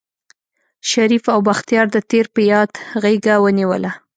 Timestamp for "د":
1.91-1.97